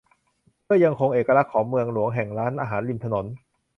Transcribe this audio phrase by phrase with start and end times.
[0.63, 3.25] เพื่อยังคงเอกลักษณ์ของเมืองหลวงแห่งร้านอาหารริมถนน